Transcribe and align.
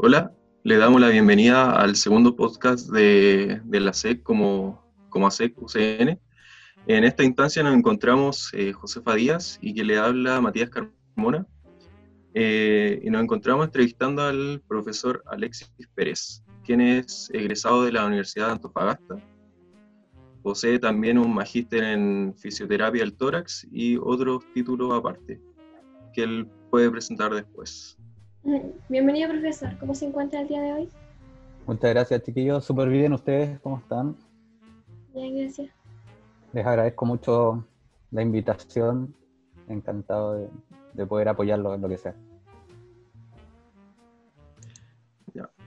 Hola, 0.00 0.32
le 0.62 0.76
damos 0.76 1.00
la 1.00 1.08
bienvenida 1.08 1.72
al 1.72 1.96
segundo 1.96 2.36
podcast 2.36 2.88
de, 2.88 3.60
la 3.68 3.92
SEC 3.92 4.22
como, 4.22 4.80
como 5.08 5.26
ASEC 5.26 5.60
UCN. 5.60 6.20
En 6.86 7.02
esta 7.02 7.24
instancia 7.24 7.64
nos 7.64 7.74
encontramos 7.74 8.48
eh, 8.52 8.72
Josefa 8.72 9.16
Díaz 9.16 9.58
y 9.60 9.74
que 9.74 9.82
le 9.82 9.98
habla 9.98 10.40
Matías 10.40 10.70
Carmona. 10.70 11.44
Eh, 12.32 13.00
y 13.02 13.10
nos 13.10 13.24
encontramos 13.24 13.66
entrevistando 13.66 14.22
al 14.22 14.62
profesor 14.68 15.20
Alexis 15.26 15.68
Pérez, 15.96 16.44
quien 16.62 16.80
es 16.80 17.28
egresado 17.32 17.82
de 17.82 17.90
la 17.90 18.06
Universidad 18.06 18.46
de 18.46 18.52
Antofagasta. 18.52 19.16
Posee 20.44 20.78
también 20.78 21.18
un 21.18 21.34
magíster 21.34 21.82
en 21.82 22.36
fisioterapia 22.38 23.02
del 23.02 23.16
tórax 23.16 23.66
y 23.72 23.96
otros 23.96 24.44
títulos 24.54 24.94
aparte, 24.94 25.40
que 26.12 26.22
él 26.22 26.48
puede 26.70 26.88
presentar 26.88 27.34
después. 27.34 27.97
Bienvenido, 28.88 29.28
profesor. 29.28 29.76
¿Cómo 29.78 29.94
se 29.94 30.06
encuentra 30.06 30.40
el 30.40 30.48
día 30.48 30.62
de 30.62 30.72
hoy? 30.72 30.88
Muchas 31.66 31.90
gracias, 31.90 32.22
chiquillos. 32.22 32.64
Súper 32.64 32.88
bien. 32.88 33.12
¿Ustedes 33.12 33.60
cómo 33.60 33.78
están? 33.78 34.16
Bien, 35.14 35.36
gracias. 35.36 35.70
Les 36.52 36.66
agradezco 36.66 37.04
mucho 37.04 37.66
la 38.10 38.22
invitación. 38.22 39.14
Encantado 39.68 40.48
de, 40.94 41.06
poder 41.06 41.28
apoyarlo 41.28 41.74
en 41.74 41.82
lo 41.82 41.88
que 41.88 41.98
sea. 41.98 42.14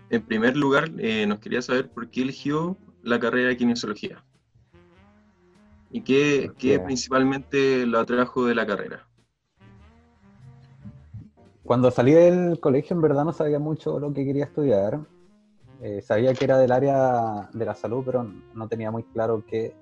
En 0.10 0.26
primer 0.26 0.58
lugar, 0.58 0.92
eh, 0.98 1.26
nos 1.26 1.40
quería 1.40 1.62
saber 1.62 1.90
por 1.90 2.10
qué 2.10 2.24
eligió 2.24 2.78
la 3.02 3.18
carrera 3.18 3.48
de 3.48 3.58
kinesiología. 3.58 4.22
¿Y 5.90 6.02
qué, 6.02 6.52
qué 6.58 6.80
principalmente 6.80 7.86
lo 7.86 8.00
atrajo 8.00 8.46
de 8.46 8.56
la 8.56 8.66
carrera? 8.68 9.08
Cuando 11.72 11.90
salí 11.90 12.12
del 12.12 12.60
colegio 12.60 12.98
en 12.98 13.02
verdad 13.02 13.24
no 13.24 13.32
sabía 13.32 13.58
mucho 13.58 13.98
lo 13.98 14.12
que 14.12 14.26
quería 14.26 14.44
estudiar. 14.44 15.00
Eh, 15.82 16.02
sabía 16.02 16.34
que 16.34 16.44
era 16.44 16.58
del 16.58 16.70
área 16.70 17.50
de 17.54 17.64
la 17.64 17.74
salud, 17.76 18.04
pero 18.06 18.30
no 18.54 18.68
tenía 18.68 18.92
muy 18.92 19.04
claro 19.04 19.46
qué. 19.48 19.74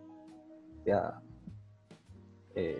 Ya, 0.85 1.19
eh, 2.53 2.79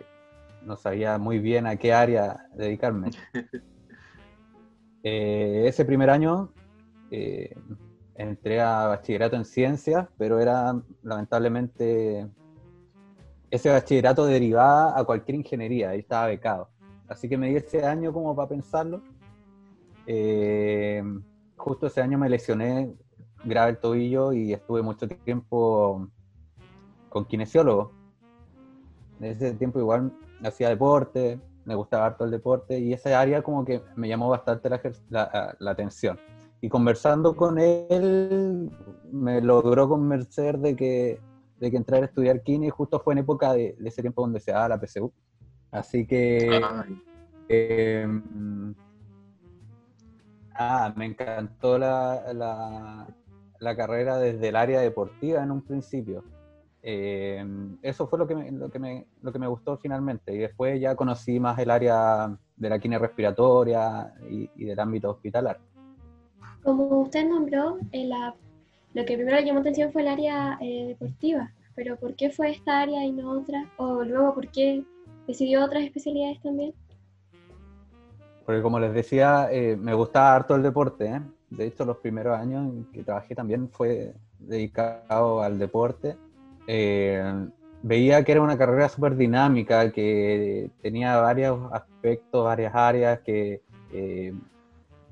no 0.62 0.78
sabía 0.78 1.18
muy 1.18 1.40
bien 1.40 1.66
a 1.66 1.76
qué 1.78 1.92
área 1.92 2.46
dedicarme. 2.54 3.10
Eh, 5.02 5.64
ese 5.66 5.86
primer 5.86 6.10
año 6.10 6.52
entré 8.16 8.60
a 8.60 8.88
bachillerato 8.88 9.38
en 9.38 9.46
ciencias, 9.46 10.08
pero 10.18 10.40
era 10.40 10.80
lamentablemente 11.02 12.28
ese 13.50 13.70
bachillerato 13.70 14.26
derivaba 14.26 15.00
a 15.00 15.04
cualquier 15.06 15.36
ingeniería, 15.38 15.92
ahí 15.92 16.00
estaba 16.00 16.28
becado. 16.28 16.70
Así 17.10 17.28
que 17.28 17.38
me 17.38 17.50
di 17.50 17.56
ese 17.56 17.84
año 17.84 18.14
como 18.14 18.36
para 18.36 18.48
pensarlo. 18.48 19.02
Eh, 20.06 21.04
justo 21.58 21.88
ese 21.88 22.02
año 22.02 22.18
me 22.18 22.30
lesioné 22.30 22.94
grave 23.44 23.72
el 23.72 23.78
tobillo 23.80 24.32
y 24.32 24.54
estuve 24.54 24.82
mucho 24.84 25.08
tiempo 25.08 26.08
con 27.10 27.26
kinesiólogo. 27.26 27.92
En 29.20 29.26
ese 29.26 29.54
tiempo 29.56 29.80
igual 29.80 30.14
hacía 30.44 30.70
deporte, 30.70 31.40
me 31.66 31.76
gustaba 31.76 32.06
harto 32.06 32.26
el 32.26 32.32
deporte 32.32 32.80
y 32.80 32.94
esa 32.94 33.20
área 33.20 33.42
como 33.42 33.66
que 33.66 33.82
me 33.96 34.08
llamó 34.08 34.30
bastante 34.30 34.70
la, 35.10 35.56
atención. 35.68 36.20
Y 36.62 36.70
conversando 36.70 37.36
con 37.36 37.58
él 37.58 38.72
me 39.12 39.42
logró 39.42 39.90
convencer 39.90 40.60
de 40.60 40.76
que, 40.76 41.20
de 41.60 41.72
que 41.72 41.78
entrar 41.78 42.04
a 42.04 42.06
estudiar 42.06 42.44
kine 42.44 42.70
justo 42.70 43.00
fue 43.00 43.14
en 43.14 43.20
época 43.20 43.54
de, 43.54 43.76
de 43.80 43.90
ese 43.90 44.02
tiempo 44.02 44.22
donde 44.22 44.40
se 44.40 44.52
daba 44.52 44.70
la 44.70 44.80
PSU. 44.80 45.12
Así 45.72 46.06
que... 46.06 46.62
Em, 47.52 48.76
ah, 50.54 50.94
me 50.96 51.06
encantó 51.06 51.80
la, 51.80 53.08
la, 53.60 53.76
carrera 53.76 54.20
desde 54.20 54.50
el 54.50 54.56
área 54.56 54.82
deportiva 54.82 55.42
en 55.42 55.52
un 55.52 55.62
principio. 55.62 56.24
Em, 56.82 57.78
eso 57.82 58.08
fue 58.08 58.20
lo 58.20 58.28
que, 58.28 58.36
me, 58.36 58.52
lo, 58.52 58.70
que 58.70 58.78
me, 58.78 59.08
lo 59.22 59.32
que 59.32 59.40
me 59.40 59.48
gustó 59.48 59.78
finalmente. 59.78 60.34
Y 60.34 60.38
después 60.38 60.80
ya 60.80 60.96
conocí 60.96 61.40
más 61.40 61.58
el 61.58 61.72
área 61.72 62.38
de 62.56 62.70
la 62.70 62.78
quine 62.78 63.00
respiratoria 63.00 64.14
y, 64.30 64.66
del 64.66 64.80
ámbito 64.80 65.10
hospitalar. 65.10 65.60
Como 66.62 67.02
usted 67.02 67.28
nombró, 67.28 67.80
eh, 67.92 68.08
lo 68.94 69.06
que 69.06 69.16
primero 69.16 69.40
llamó 69.40 69.62
atención 69.62 69.92
fue 69.92 70.04
el 70.04 70.10
área 70.10 70.58
eh, 70.62 70.88
deportiva, 70.90 71.52
pero 71.74 71.96
¿por 71.98 72.16
qué 72.16 72.30
fue 72.30 72.52
esta 72.52 72.82
área 72.82 73.04
y 73.06 73.12
no 73.12 73.32
otra? 73.32 73.72
O 73.78 74.04
luego, 74.04 74.36
¿por 74.36 74.50
qué 74.50 74.84
¿Decidió 75.30 75.64
otras 75.64 75.84
especialidades 75.84 76.42
también? 76.42 76.74
Porque 78.48 78.64
como 78.64 78.80
les 78.80 78.92
decía, 78.96 79.48
eh, 79.52 79.78
me 79.78 79.94
gustaba 79.94 80.34
harto 80.34 80.56
el 80.56 80.64
deporte. 80.64 81.06
¿eh? 81.06 81.22
De 81.52 81.68
hecho, 81.68 81.86
los 81.86 81.98
primeros 81.98 82.36
años 82.36 82.74
que 82.92 83.04
trabajé 83.04 83.36
también 83.36 83.70
fue 83.70 84.16
dedicado 84.40 85.44
al 85.44 85.60
deporte. 85.60 86.18
Eh, 86.66 87.48
veía 87.84 88.24
que 88.24 88.32
era 88.32 88.42
una 88.42 88.58
carrera 88.58 88.90
súper 88.90 89.16
dinámica, 89.16 89.92
que 89.92 90.72
tenía 90.82 91.22
varios 91.22 91.60
aspectos, 91.74 92.44
varias 92.44 92.74
áreas, 92.74 93.20
que 93.20 93.62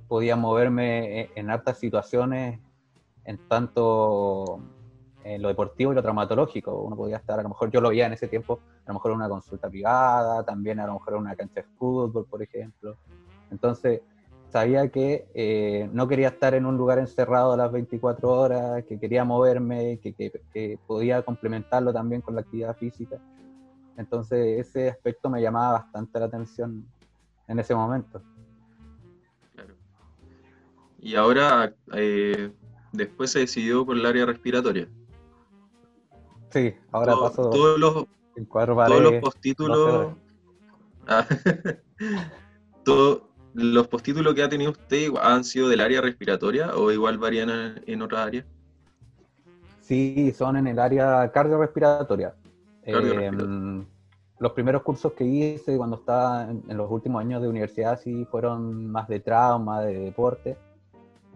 podía 0.07 0.35
moverme 0.35 1.21
en, 1.21 1.29
en 1.35 1.49
hartas 1.51 1.77
situaciones, 1.77 2.59
en 3.23 3.37
tanto 3.47 4.61
en 5.27 5.41
lo 5.41 5.49
deportivo 5.49 5.91
y 5.91 5.95
lo 5.95 6.01
traumatológico. 6.01 6.73
Uno 6.81 6.95
podía 6.95 7.17
estar, 7.17 7.39
a 7.39 7.43
lo 7.43 7.49
mejor 7.49 7.69
yo 7.69 7.81
lo 7.81 7.89
veía 7.89 8.07
en 8.07 8.13
ese 8.13 8.27
tiempo, 8.27 8.59
a 8.85 8.87
lo 8.89 8.93
mejor 8.95 9.11
en 9.11 9.17
una 9.17 9.29
consulta 9.29 9.69
privada, 9.69 10.43
también 10.43 10.79
a 10.79 10.87
lo 10.87 10.93
mejor 10.93 11.15
en 11.15 11.19
una 11.19 11.35
cancha 11.35 11.61
de 11.61 11.67
fútbol, 11.77 12.25
por 12.25 12.41
ejemplo. 12.41 12.95
Entonces, 13.51 14.01
sabía 14.49 14.89
que 14.89 15.27
eh, 15.33 15.89
no 15.91 16.07
quería 16.07 16.29
estar 16.29 16.53
en 16.53 16.65
un 16.65 16.77
lugar 16.77 16.99
encerrado 16.99 17.53
a 17.53 17.57
las 17.57 17.71
24 17.71 18.29
horas, 18.29 18.83
que 18.85 18.99
quería 18.99 19.25
moverme, 19.25 19.99
que, 20.01 20.13
que, 20.13 20.79
podía 20.87 21.21
complementarlo 21.21 21.91
también 21.91 22.21
con 22.21 22.35
la 22.35 22.41
actividad 22.41 22.75
física. 22.77 23.17
Entonces, 23.97 24.59
ese 24.59 24.89
aspecto 24.89 25.29
me 25.29 25.41
llamaba 25.41 25.79
bastante 25.79 26.19
la 26.19 26.25
atención 26.25 26.85
en 27.47 27.59
ese 27.59 27.75
momento. 27.75 28.21
Claro. 29.55 29.73
Y 30.99 31.15
ahora, 31.15 31.73
eh, 31.93 32.51
después 32.91 33.31
se 33.31 33.39
decidió 33.39 33.85
por 33.85 33.97
el 33.97 34.05
área 34.05 34.25
respiratoria. 34.25 34.87
Sí, 36.57 36.73
ahora 36.91 37.13
paso 37.19 37.49
todos 37.49 37.79
los, 37.79 38.05
todos 38.49 39.01
los 39.01 39.13
postítulos. 39.21 40.15
Ah, 41.07 41.25
todos 42.83 43.21
los 43.53 43.87
postítulos 43.87 44.33
que 44.33 44.43
ha 44.43 44.49
tenido 44.49 44.71
usted 44.71 45.09
han 45.21 45.43
sido 45.43 45.69
del 45.69 45.81
área 45.81 46.01
respiratoria 46.01 46.75
o 46.75 46.91
igual 46.91 47.19
varían 47.19 47.81
en, 47.85 48.01
otra 48.01 48.23
área. 48.23 48.45
Sí, 49.81 50.33
son 50.35 50.57
en 50.57 50.67
el 50.67 50.79
área 50.79 51.31
cardiorrespiratoria. 51.31 52.35
Eh, 52.83 53.31
los 54.39 54.51
primeros 54.53 54.81
cursos 54.81 55.13
que 55.13 55.25
hice 55.25 55.77
cuando 55.77 55.97
estaba 55.97 56.49
en, 56.49 56.77
los 56.77 56.89
últimos 56.89 57.21
años 57.21 57.41
de 57.41 57.47
universidad 57.47 57.99
sí 57.99 58.25
fueron 58.29 58.91
más 58.91 59.07
de 59.07 59.19
trauma, 59.19 59.81
de 59.81 59.99
deporte 59.99 60.57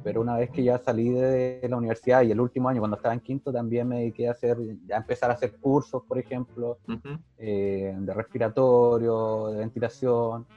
pero 0.03 0.21
una 0.21 0.37
vez 0.37 0.49
que 0.49 0.63
ya 0.63 0.77
salí 0.77 1.09
de 1.09 1.65
la 1.69 1.77
universidad 1.77 2.23
y 2.23 2.31
el 2.31 2.39
último 2.39 2.69
año, 2.69 2.79
cuando 2.79 2.97
estaba 2.97 3.13
en 3.13 3.19
quinto, 3.19 3.51
también 3.51 3.87
me 3.87 3.99
dediqué 3.99 4.27
a 4.27 4.31
hacer, 4.31 4.57
ya 4.87 4.97
empezar 4.97 5.29
a 5.29 5.33
hacer 5.33 5.57
cursos, 5.57 6.03
por 6.07 6.17
ejemplo, 6.17 6.79
eh, 7.37 7.95
de 7.97 8.13
respiratorio, 8.13 9.47
de 9.47 9.57
ventilación, 9.57 10.47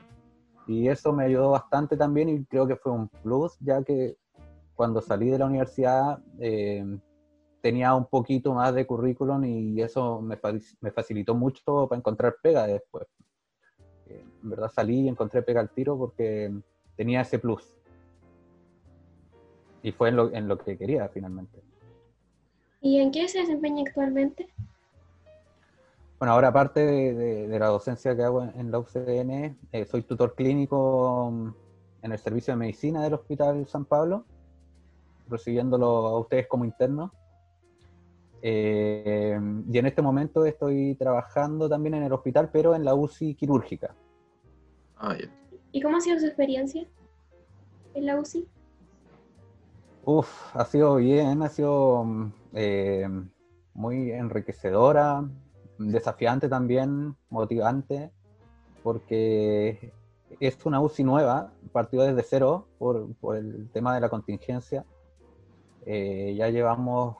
y 0.66 0.88
eso 0.88 1.12
me 1.12 1.25
ayudó 1.25 1.50
bastante 1.50 1.97
también 1.97 2.28
y 2.31 2.44
creo 2.44 2.66
que 2.66 2.77
fue 2.77 2.93
un 2.93 3.09
plus, 3.09 3.56
ya 3.60 3.83
que 3.83 4.16
cuando 4.75 5.03
salí 5.03 5.28
de 5.28 5.38
la 5.38 5.47
universidad 5.47 6.19
eh, 6.38 6.84
tenía 7.60 7.94
un 7.94 8.06
poquito 8.06 8.54
más 8.54 8.75
de 8.75 8.87
currículum 8.87 9.44
y 9.44 9.81
eso 9.83 10.22
me, 10.22 10.38
me 10.81 10.91
facilitó 10.91 11.34
mucho 11.34 11.87
para 11.87 11.99
encontrar 11.99 12.37
pega 12.43 12.66
después. 12.66 13.06
Eh, 14.06 14.25
en 14.43 14.50
verdad 14.50 14.71
salí 14.74 15.01
y 15.03 15.09
encontré 15.09 15.42
pega 15.42 15.60
al 15.60 15.71
tiro 15.71 15.98
porque 15.98 16.53
tenía 16.97 17.21
ese 17.21 17.39
plus 17.39 17.74
y 19.84 19.92
fue 19.92 20.09
en 20.09 20.16
lo, 20.16 20.33
en 20.33 20.48
lo 20.48 20.59
que 20.59 20.78
quería 20.78 21.09
finalmente. 21.09 21.63
¿Y 22.81 23.01
en 23.01 23.13
qué 23.13 23.28
se 23.28 23.41
desempeña 23.41 23.84
actualmente? 23.86 24.48
Bueno, 26.19 26.33
ahora 26.33 26.48
aparte 26.48 26.81
de, 26.81 27.59
la 27.59 27.66
docencia 27.66 28.16
que 28.16 28.22
hago 28.22 28.42
en, 28.42 28.71
la 28.71 28.78
UCN, 28.78 29.59
eh, 29.72 29.84
soy 29.84 30.03
tutor 30.03 30.34
clínico 30.34 31.31
mm, 31.31 31.48
en 32.03 32.13
el 32.13 32.19
servicio 32.19 32.54
de 32.54 32.57
medicina 32.57 33.03
del 33.03 33.13
Hospital 33.13 33.66
San 33.66 33.84
Pablo, 33.84 34.25
recibiéndolo 35.28 35.87
a 35.87 36.19
ustedes 36.19 36.47
como 36.47 36.65
interno. 36.65 37.13
Eh, 38.41 39.39
y 39.71 39.78
en 39.78 39.87
este 39.87 40.01
momento 40.01 40.47
estoy 40.47 40.95
trabajando 40.95 41.69
también 41.69 41.95
en 41.95 42.04
el 42.04 42.13
hospital, 42.13 42.48
pero 42.51 42.75
en 42.75 42.84
la 42.84 42.95
UCI 42.95 43.34
quirúrgica. 43.34 43.95
Ah, 44.97 45.15
¿Y 45.72 45.83
cómo 45.83 45.98
ha 45.98 46.01
sido 46.01 46.19
su 46.19 46.27
experiencia 46.27 46.87
en 47.92 48.07
la 48.07 48.19
UCI? 48.19 48.48
Uf, 50.06 50.54
ha 50.54 50.66
sido 50.66 50.97
bien, 50.97 51.42
ha 51.42 51.48
sido 51.48 52.04
mm, 52.04 52.33
eh, 52.53 53.09
muy 53.72 54.12
enriquecedora, 54.12 55.27
desafiante 55.78 56.48
también, 56.48 57.16
motivante, 57.30 58.12
porque 58.83 59.95
es 60.41 60.66
una 60.66 60.80
UCI 60.83 61.04
nueva, 61.04 61.53
partió 61.72 62.03
desde 62.03 62.22
cero 62.22 62.68
por, 62.78 63.15
por 63.15 63.36
el 63.36 63.71
tema 63.72 63.95
de 63.95 64.03
la 64.03 64.10
contingencia. 64.10 64.84
Eh, 65.86 66.34
ya 66.36 66.51
llevamos 66.51 67.16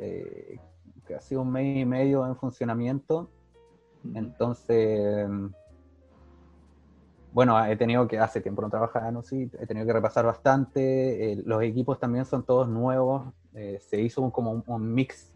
eh, 0.00 0.58
casi 1.04 1.36
un 1.36 1.52
mes 1.52 1.76
y 1.76 1.84
medio 1.84 2.26
en 2.26 2.34
funcionamiento. 2.34 3.30
Entonces, 4.14 5.28
bueno, 7.34 7.62
he 7.66 7.76
tenido 7.76 8.08
que, 8.08 8.18
hace 8.18 8.40
tiempo 8.40 8.62
no 8.62 8.70
trabajaba 8.70 9.08
en 9.10 9.18
UCI, 9.18 9.50
he 9.60 9.66
tenido 9.66 9.86
que 9.86 9.92
repasar 9.92 10.24
bastante. 10.24 11.32
Eh, 11.32 11.42
los 11.44 11.62
equipos 11.62 11.98
también 11.98 12.24
son 12.24 12.44
todos 12.44 12.66
nuevos. 12.68 13.34
se 13.52 14.00
hizo 14.00 14.30
como 14.30 14.62
un, 14.66 14.94
mix 14.94 15.30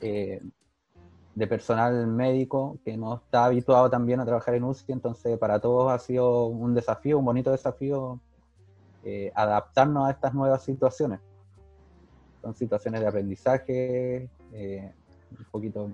de 0.00 1.46
personal 1.46 2.06
médico 2.06 2.78
que 2.84 2.96
no 2.96 3.16
está 3.16 3.46
habituado 3.46 3.90
también 3.90 4.20
a 4.20 4.24
trabajar 4.24 4.54
en 4.54 4.64
UCI, 4.64 4.92
entonces 4.92 5.38
para 5.38 5.58
todos 5.58 5.90
ha 5.90 5.98
sido 5.98 6.46
un 6.46 6.74
desafío, 6.74 7.18
un 7.18 7.24
bonito 7.24 7.50
desafío 7.50 8.20
eh, 9.04 9.32
adaptarnos 9.34 10.06
a 10.06 10.12
estas 10.12 10.32
nuevas 10.32 10.62
situaciones. 10.62 11.18
Son 12.40 12.54
situaciones 12.54 13.00
de 13.00 13.06
aprendizaje, 13.08 14.28
eh, 14.52 14.92
un 15.36 15.44
poquito 15.50 15.90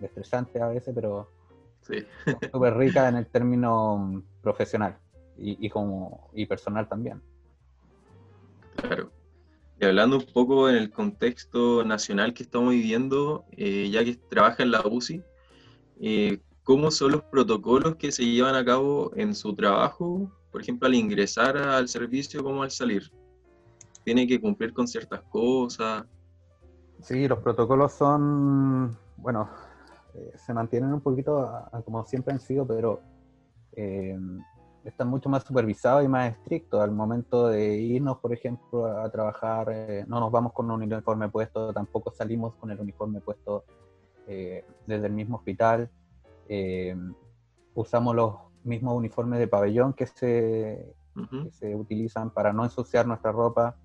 estresantes 0.00 0.60
a 0.62 0.68
veces, 0.68 0.94
pero 0.94 1.28
súper 2.50 2.76
ricas 2.76 3.10
en 3.10 3.16
el 3.16 3.26
término 3.26 4.22
profesional 4.46 4.96
y, 5.36 5.66
y, 5.66 5.68
como, 5.68 6.30
y 6.32 6.46
personal 6.46 6.88
también. 6.88 7.20
Claro. 8.76 9.10
Y 9.80 9.84
hablando 9.84 10.18
un 10.18 10.26
poco 10.32 10.70
en 10.70 10.76
el 10.76 10.90
contexto 10.90 11.84
nacional 11.84 12.32
que 12.32 12.44
estamos 12.44 12.70
viviendo, 12.70 13.44
eh, 13.56 13.90
ya 13.90 14.04
que 14.04 14.14
trabaja 14.14 14.62
en 14.62 14.70
la 14.70 14.82
UCI, 14.86 15.20
eh, 16.00 16.38
¿cómo 16.62 16.90
son 16.92 17.12
los 17.12 17.22
protocolos 17.24 17.96
que 17.96 18.12
se 18.12 18.24
llevan 18.24 18.54
a 18.54 18.64
cabo 18.64 19.10
en 19.16 19.34
su 19.34 19.52
trabajo? 19.54 20.30
Por 20.52 20.62
ejemplo, 20.62 20.86
al 20.86 20.94
ingresar 20.94 21.56
al 21.56 21.88
servicio 21.88 22.44
como 22.44 22.62
al 22.62 22.70
salir. 22.70 23.10
¿Tiene 24.04 24.28
que 24.28 24.40
cumplir 24.40 24.72
con 24.72 24.86
ciertas 24.86 25.22
cosas? 25.22 26.04
Sí, 27.02 27.26
los 27.26 27.40
protocolos 27.40 27.92
son, 27.92 28.96
bueno, 29.16 29.50
eh, 30.14 30.32
se 30.36 30.54
mantienen 30.54 30.94
un 30.94 31.00
poquito 31.00 31.50
como 31.84 32.06
siempre 32.06 32.32
han 32.32 32.40
sido, 32.40 32.64
pero 32.66 33.02
están 34.86 35.08
mucho 35.08 35.28
más 35.28 35.42
supervisados 35.42 36.04
y 36.04 36.08
más 36.08 36.32
estrictos. 36.32 36.80
Al 36.80 36.92
momento 36.92 37.48
de 37.48 37.76
irnos, 37.76 38.18
por 38.18 38.32
ejemplo, 38.32 38.86
a 38.86 39.10
trabajar, 39.10 39.68
eh, 39.72 40.04
no 40.06 40.20
nos 40.20 40.30
vamos 40.30 40.52
con 40.52 40.70
un 40.70 40.82
uniforme 40.82 41.28
puesto, 41.28 41.72
tampoco 41.72 42.12
salimos 42.12 42.54
con 42.54 42.70
el 42.70 42.78
uniforme 42.78 43.20
puesto 43.20 43.64
eh, 44.28 44.64
desde 44.86 45.06
el 45.06 45.12
mismo 45.12 45.38
hospital. 45.38 45.90
Eh, 46.48 46.96
usamos 47.74 48.14
los 48.14 48.34
mismos 48.62 48.96
uniformes 48.96 49.40
de 49.40 49.48
pabellón 49.48 49.92
que 49.92 50.06
se, 50.06 50.94
que 51.14 51.50
se 51.50 51.74
utilizan 51.74 52.30
para 52.30 52.52
no 52.52 52.62
ensuciar 52.64 53.06
nuestra 53.06 53.32
ropa. 53.32 53.76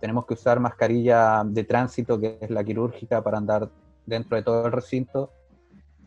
tenemos 0.00 0.26
que 0.26 0.34
usar 0.34 0.58
mascarilla 0.58 1.44
de 1.44 1.62
tránsito, 1.62 2.18
que 2.18 2.38
es 2.40 2.50
la 2.50 2.64
quirúrgica, 2.64 3.22
para 3.22 3.38
andar 3.38 3.70
dentro 4.06 4.36
de 4.36 4.42
todo 4.42 4.66
el 4.66 4.72
recinto. 4.72 5.30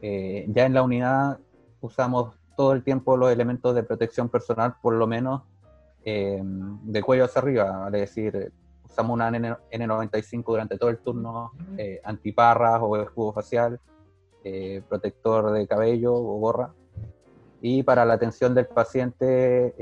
ya 0.02 0.66
en 0.66 0.74
la 0.74 0.84
unidad 0.84 1.40
usamos 1.86 2.36
todo 2.56 2.74
el 2.74 2.84
tiempo 2.84 3.18
los 3.18 3.32
elementos 3.32 3.76
de 3.76 3.84
protección 3.84 4.30
personal, 4.30 4.76
por 4.82 4.94
lo 4.94 5.08
menos 5.08 5.44
eh, 6.04 6.42
de 6.44 7.02
cuello 7.02 7.26
hacia 7.26 7.42
arriba, 7.42 7.86
es 7.88 7.92
decir, 7.92 8.52
usamos 8.86 9.14
una 9.14 9.28
N 9.30 9.88
95 9.88 10.52
durante 10.52 10.78
todo 10.78 10.90
el 10.90 11.00
turno, 11.00 11.52
eh, 11.78 12.00
antiparras 12.04 12.80
o 12.82 12.98
escudo 12.98 13.34
facial, 13.34 13.80
eh, 14.44 14.82
protector 14.88 15.52
de 15.52 15.68
cabello 15.68 16.14
o 16.14 16.40
gorra. 16.40 16.74
Y 17.62 17.84
para 17.84 18.06
la 18.06 18.14
atención 18.14 18.54
del 18.54 18.68
paciente 18.68 19.74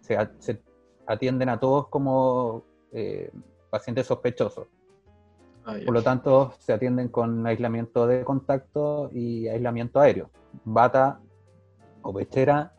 se, 0.00 0.60
atienden 1.06 1.48
a 1.48 1.58
todos 1.58 1.88
como 1.88 2.62
pacientes 3.68 4.06
sospechosos. 4.06 4.68
Ah, 5.64 5.74
por 5.84 5.94
lo 5.94 6.02
tanto, 6.02 6.52
se 6.60 6.72
atienden 6.72 7.08
con 7.08 7.44
aislamiento 7.44 8.06
de 8.06 8.22
contacto 8.22 9.10
y 9.12 9.48
aislamiento 9.48 9.98
aéreo. 9.98 10.30
Bata 10.64 11.20
o 12.02 12.12
pechera, 12.12 12.72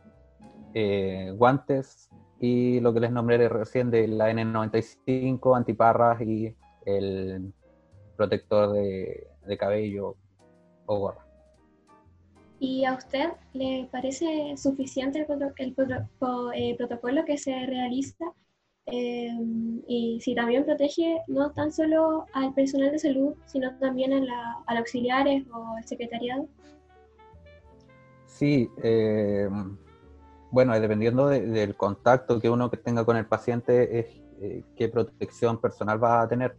eh, 0.73 1.31
guantes 1.35 2.09
y 2.39 2.79
lo 2.79 2.93
que 2.93 2.99
les 2.99 3.11
nombré 3.11 3.49
recién 3.49 3.89
de 3.89 4.07
la 4.07 4.31
N95, 4.31 5.57
antiparras 5.57 6.21
y 6.21 6.55
el 6.85 7.53
protector 8.15 8.73
de, 8.73 9.27
cabello 9.57 10.15
o 10.85 10.99
gorra. 10.99 11.25
¿Y 12.59 12.85
a 12.85 12.93
usted 12.93 13.29
le 13.53 13.87
parece 13.91 14.55
suficiente 14.57 15.25
el, 15.57 15.75
eh, 16.55 16.75
protocolo 16.77 17.25
que 17.25 17.37
se 17.37 17.65
realiza? 17.65 18.25
Eh, 18.87 19.29
y 19.87 20.19
si 20.21 20.33
también 20.33 20.63
protege 20.63 21.21
no 21.27 21.51
tan 21.51 21.71
solo 21.73 22.25
al 22.33 22.53
personal 22.53 22.91
de 22.91 22.99
salud, 22.99 23.35
sino 23.45 23.77
también 23.79 24.13
a 24.13 24.19
los 24.19 24.79
auxiliares 24.79 25.45
o 25.51 25.75
al 25.75 25.85
secretariado. 25.85 26.47
Sí, 28.37 28.69
eh, 28.83 29.49
bueno, 30.51 30.79
dependiendo 30.79 31.27
del 31.27 31.75
contacto 31.75 32.39
que 32.39 32.51
uno 32.51 32.69
tenga 32.69 33.03
con 33.03 33.17
el 33.17 33.25
paciente, 33.25 33.99
es 33.99 34.05
eh, 34.39 34.63
qué 34.75 34.89
protección 34.89 35.57
personal 35.57 36.01
va 36.03 36.21
a 36.21 36.27
tener. 36.27 36.55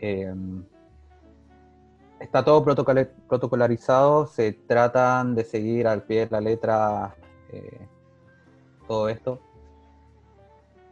Eh, 0.00 0.34
está 2.18 2.44
todo 2.44 2.64
protocolarizado, 2.64 4.26
se 4.26 4.52
tratan 4.52 5.36
de 5.36 5.44
seguir 5.44 5.86
al 5.86 6.02
pie 6.02 6.26
de 6.26 6.30
la 6.32 6.40
letra 6.40 7.14
todo 8.88 9.08
esto. 9.08 9.38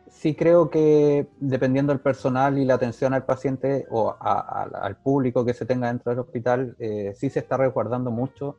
Sí 0.08 0.36
creo 0.36 0.70
que 0.70 1.26
dependiendo 1.40 1.92
del 1.92 2.00
personal 2.00 2.56
y 2.56 2.64
la 2.64 2.74
atención 2.74 3.14
al 3.14 3.24
paciente 3.24 3.84
o 3.90 4.14
al 4.20 4.96
público 4.98 5.44
que 5.44 5.54
se 5.54 5.66
tenga 5.66 5.88
dentro 5.88 6.10
del 6.10 6.20
hospital, 6.20 6.76
sí 7.16 7.30
se 7.30 7.40
está 7.40 7.56
resguardando 7.56 8.12
mucho 8.12 8.58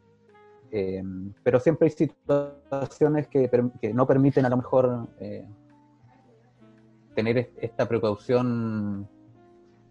eh, 0.72 1.04
pero 1.44 1.60
siempre 1.60 1.88
hay 1.88 1.92
situaciones 1.92 3.28
que, 3.28 3.50
no 3.94 4.06
permiten 4.06 4.46
a 4.46 4.50
lo 4.50 4.58
mejor 4.58 5.08
eh, 5.20 5.46
tener 7.16 7.52
esta 7.58 7.88
precaución 7.88 9.08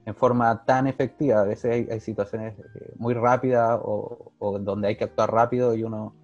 en 0.05 0.15
forma 0.15 0.65
tan 0.65 0.87
efectiva. 0.87 1.41
A 1.41 1.45
veces 1.45 1.89
hay, 1.91 2.01
situaciones 2.01 2.59
eh, 2.59 2.93
muy 2.97 3.15
rápidas 3.15 3.81
o, 3.83 4.33
donde 4.61 4.89
hay 4.89 4.97
que 4.97 5.05
actuar 5.05 5.33
rápido 5.33 5.75
y 5.75 5.83
uno, 5.83 6.15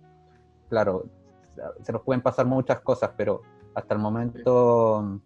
claro, 0.69 1.07
se 1.83 1.93
nos 1.93 2.03
pueden 2.03 2.23
pasar 2.23 2.47
muchas 2.47 2.81
cosas, 2.81 3.11
pero 3.17 3.43
hasta 3.75 3.95
el 3.95 4.01
momento 4.01 5.21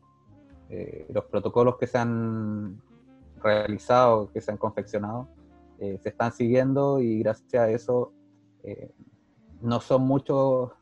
los 1.09 1.25
protocolos 1.27 1.77
que 1.79 1.87
se 1.87 1.99
han 1.99 2.81
realizado, 3.41 4.33
que 4.33 4.41
se 4.41 4.51
han 4.51 4.57
confeccionado, 4.57 5.29
se 5.79 6.09
están 6.09 6.33
siguiendo 6.33 7.01
y 7.01 7.21
gracias 7.21 7.63
a 7.63 7.71
eso 7.71 8.13
no 9.61 9.81
son 9.81 10.03
muchos 10.03 10.73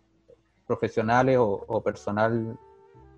profesionales 0.67 1.37
o, 1.39 1.83
personal 1.83 2.59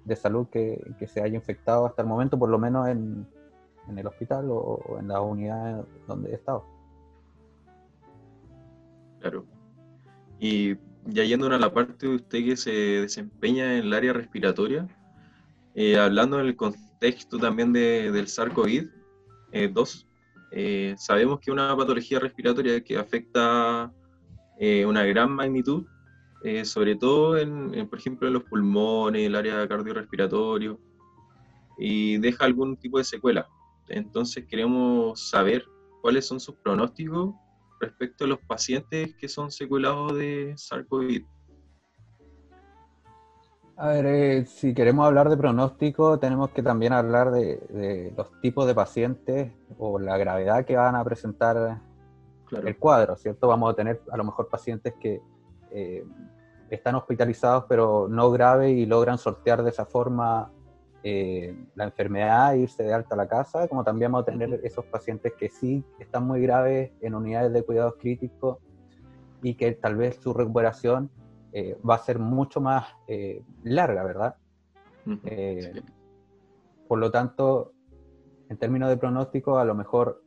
de 0.04 0.16
salud 0.16 0.46
que, 0.48 0.80
se 1.06 1.22
haya 1.22 1.36
infectado 1.36 1.86
hasta 1.86 2.02
el 2.02 2.08
momento, 2.08 2.38
por 2.38 2.48
lo 2.48 2.58
menos 2.58 2.88
en, 2.88 3.26
el 3.96 4.06
hospital 4.06 4.46
o, 4.50 4.96
en 4.98 5.08
las 5.08 5.20
unidades 5.20 5.84
donde 6.06 6.30
he 6.30 6.34
estado. 6.34 6.64
Claro. 9.20 9.44
Y 10.38 10.76
ya 11.06 11.24
yendo 11.24 11.46
a 11.46 11.58
la 11.58 11.72
parte 11.72 12.06
de 12.06 12.16
usted 12.16 12.44
que 12.44 12.56
se 12.56 12.70
desempeña 12.70 13.76
en 13.76 13.84
el 13.84 13.92
área 13.92 14.12
respiratoria, 14.12 14.86
eh, 15.74 15.98
hablando 15.98 16.40
en 16.40 16.46
el 16.46 16.56
contexto 16.56 17.38
también 17.38 17.72
de, 17.72 18.10
del 18.10 18.26
SARS-CoV-2, 18.26 20.06
eh, 20.52 20.94
sabemos 20.96 21.40
que 21.40 21.50
una 21.50 21.76
patología 21.76 22.18
respiratoria 22.18 22.82
que 22.82 22.96
afecta 22.96 23.92
eh, 24.58 24.86
una 24.86 25.04
gran 25.04 25.32
magnitud, 25.32 25.84
eh, 26.42 26.64
sobre 26.64 26.96
todo, 26.96 27.36
en, 27.38 27.88
por 27.88 27.98
ejemplo, 27.98 28.26
en 28.28 28.34
los 28.34 28.44
pulmones, 28.44 29.26
el 29.26 29.34
área 29.34 29.66
cardiorrespiratorio, 29.68 30.78
y 31.78 32.18
deja 32.18 32.44
algún 32.44 32.76
tipo 32.76 32.98
de 32.98 33.04
secuela. 33.04 33.48
Entonces 33.88 34.46
queremos 34.48 35.28
saber 35.30 35.64
cuáles 36.02 36.26
son 36.26 36.40
sus 36.40 36.56
pronósticos 36.56 37.34
respecto 37.80 38.24
a 38.24 38.28
los 38.28 38.38
pacientes 38.40 39.14
que 39.16 39.28
son 39.28 39.50
secuelados 39.50 40.14
de 40.14 40.54
SARS-CoV. 40.56 41.26
A 43.78 43.88
ver, 43.88 44.06
eh, 44.06 44.46
si 44.46 44.72
queremos 44.72 45.06
hablar 45.06 45.28
de 45.28 45.36
pronóstico, 45.36 46.18
tenemos 46.18 46.48
que 46.50 46.62
también 46.62 46.94
hablar 46.94 47.30
de, 47.30 47.58
de, 47.68 48.14
los 48.16 48.40
tipos 48.40 48.66
de 48.66 48.74
pacientes 48.74 49.52
o 49.76 49.98
la 49.98 50.16
gravedad 50.16 50.64
que 50.64 50.76
van 50.76 50.96
a 50.96 51.04
presentar 51.04 51.82
el 52.52 52.76
cuadro, 52.78 53.16
¿cierto? 53.16 53.48
Vamos 53.48 53.72
a 53.72 53.76
tener 53.76 54.02
a 54.10 54.16
lo 54.16 54.24
mejor 54.24 54.48
pacientes 54.48 54.94
que 55.00 55.20
eh, 55.70 56.04
están 56.70 56.94
hospitalizados 56.94 57.64
pero 57.68 58.08
no 58.08 58.30
grave 58.30 58.70
y 58.70 58.86
logran 58.86 59.18
sortear 59.18 59.62
de 59.62 59.70
esa 59.70 59.86
forma 59.86 60.50
eh, 61.02 61.56
la 61.76 61.84
enfermedad 61.84 62.54
e 62.54 62.60
irse 62.60 62.82
de 62.82 62.92
alta 62.92 63.14
a 63.14 63.18
la 63.18 63.28
casa, 63.28 63.68
como 63.68 63.84
también 63.84 64.10
vamos 64.10 64.26
a 64.26 64.32
tener 64.32 64.60
esos 64.64 64.84
pacientes 64.86 65.34
que 65.38 65.48
sí 65.48 65.84
están 66.00 66.26
muy 66.26 66.42
graves 66.42 66.90
en 67.00 67.14
unidades 67.14 67.52
de 67.52 67.62
cuidados 67.62 67.94
críticos 68.00 68.58
y 69.42 69.54
que 69.54 69.72
tal 69.72 69.94
vez 69.96 70.16
su 70.16 70.34
recuperación 70.34 71.10
eh, 71.52 71.78
va 71.88 71.94
a 71.94 71.98
ser 71.98 72.18
mucho 72.18 72.60
más 72.60 72.88
eh, 73.06 73.44
larga, 73.62 74.02
¿verdad? 74.02 74.34
Por 76.88 76.98
lo 76.98 77.10
tanto, 77.12 77.72
en 78.48 78.56
términos 78.56 78.88
de 78.88 78.96
pronóstico, 78.96 79.58
a 79.58 79.64
lo 79.64 79.76
mejor 79.76 80.24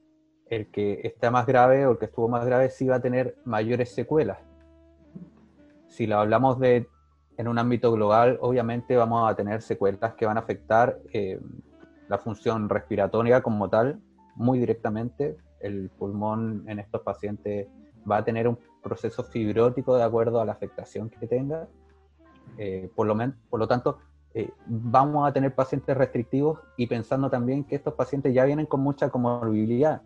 el 0.49 0.71
que 0.71 1.01
está 1.03 1.31
más 1.31 1.45
grave 1.45 1.85
o 1.85 1.91
el 1.91 1.97
que 1.97 2.05
estuvo 2.05 2.27
más 2.27 2.45
grave 2.45 2.69
sí 2.69 2.87
va 2.87 2.95
a 2.95 3.01
tener 3.01 3.35
mayores 3.45 3.93
secuelas. 3.93 4.39
Si 5.87 6.07
lo 6.07 6.17
hablamos 6.17 6.59
de 6.59 6.87
en 7.37 7.47
un 7.47 7.57
ámbito 7.57 7.91
global, 7.91 8.37
obviamente 8.41 8.97
vamos 8.97 9.29
a 9.29 9.35
tener 9.35 9.61
secuelas 9.61 10.13
que 10.15 10.25
van 10.25 10.37
a 10.37 10.41
afectar 10.41 10.99
eh, 11.13 11.39
la 12.09 12.17
función 12.17 12.67
respiratoria 12.67 13.41
como 13.41 13.69
tal, 13.69 14.01
muy 14.35 14.59
directamente. 14.59 15.37
El 15.61 15.89
pulmón 15.89 16.65
en 16.67 16.79
estos 16.79 17.01
pacientes 17.01 17.67
va 18.09 18.17
a 18.17 18.25
tener 18.25 18.47
un 18.47 18.57
proceso 18.83 19.23
fibrótico 19.23 19.95
de 19.95 20.03
acuerdo 20.03 20.41
a 20.41 20.45
la 20.45 20.51
afectación 20.51 21.09
que 21.09 21.27
tenga. 21.27 21.67
Eh, 22.57 22.91
por, 22.93 23.07
lo 23.07 23.15
por 23.49 23.59
lo 23.59 23.67
tanto, 23.67 23.99
eh, 24.33 24.51
vamos 24.65 25.27
a 25.27 25.31
tener 25.31 25.55
pacientes 25.55 25.95
restrictivos 25.95 26.59
y 26.75 26.87
pensando 26.87 27.29
también 27.29 27.63
que 27.63 27.75
estos 27.75 27.93
pacientes 27.93 28.33
ya 28.33 28.43
vienen 28.43 28.65
con 28.65 28.81
mucha 28.81 29.09
comorbilidad 29.09 30.01